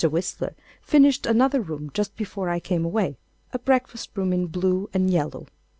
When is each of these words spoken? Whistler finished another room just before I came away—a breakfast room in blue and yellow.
Whistler 0.03 0.55
finished 0.81 1.27
another 1.27 1.61
room 1.61 1.91
just 1.93 2.17
before 2.17 2.49
I 2.49 2.59
came 2.59 2.83
away—a 2.85 3.59
breakfast 3.59 4.09
room 4.17 4.33
in 4.33 4.47
blue 4.47 4.89
and 4.95 5.11
yellow. 5.11 5.45